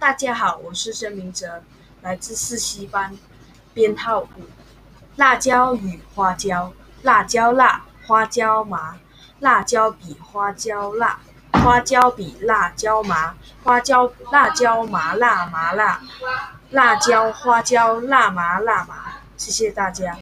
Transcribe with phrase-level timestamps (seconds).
[0.00, 1.60] 大家好，我是申明哲，
[2.02, 3.18] 来自四西班，
[3.74, 4.28] 编号五。
[5.16, 8.96] 辣椒与花椒，辣椒辣，花椒麻，
[9.40, 11.18] 辣椒比花椒辣，
[11.50, 13.34] 花椒比辣椒麻，
[13.64, 16.00] 花椒辣椒麻辣麻辣，
[16.70, 18.94] 辣椒花椒辣麻辣麻。
[19.36, 20.16] 谢谢大家。